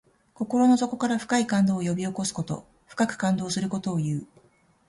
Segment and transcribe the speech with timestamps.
[0.33, 2.65] 心の底から深い感動を呼び起こすこと。
[2.87, 4.25] 深く感動することをいう。